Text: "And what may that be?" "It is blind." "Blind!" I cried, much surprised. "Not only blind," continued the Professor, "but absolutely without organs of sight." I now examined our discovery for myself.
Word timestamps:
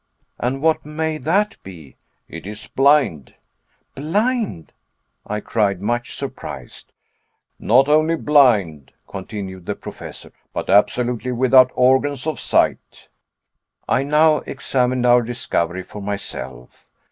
"And 0.39 0.63
what 0.63 0.83
may 0.83 1.19
that 1.19 1.57
be?" 1.61 1.95
"It 2.27 2.47
is 2.47 2.65
blind." 2.65 3.35
"Blind!" 3.93 4.73
I 5.27 5.41
cried, 5.41 5.79
much 5.79 6.15
surprised. 6.15 6.91
"Not 7.59 7.87
only 7.87 8.15
blind," 8.15 8.93
continued 9.07 9.67
the 9.67 9.75
Professor, 9.75 10.31
"but 10.53 10.71
absolutely 10.71 11.31
without 11.33 11.69
organs 11.75 12.25
of 12.25 12.39
sight." 12.39 13.09
I 13.87 14.01
now 14.01 14.37
examined 14.47 15.05
our 15.05 15.21
discovery 15.21 15.83
for 15.83 16.01
myself. 16.01 16.87